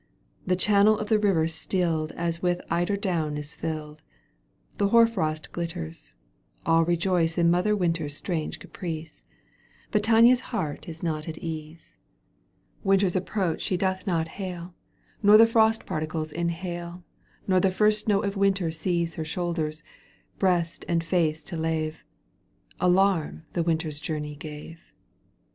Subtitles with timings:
[0.47, 4.01] The channel of the river stilled As if with eider down is filled.
[4.79, 6.15] The hoar frost glitters:
[6.65, 9.21] all rejoice In mother Winter's strange caprice.
[9.91, 11.99] But Tania's heart is not at ease,
[12.79, 12.81] Digitized by CjOOQ 1С 204 EUGENE ONi^GUINE.
[12.81, 12.85] caijto vn.
[12.87, 14.73] Winter's approach she doth not hail
[15.21, 17.03] Nor the frost particles inhale
[17.47, 19.83] Nor the first snow of winter seize iHer shoulders,
[20.39, 22.03] breast and face to lave—
[22.81, 24.91] Alarm the winter journey gave.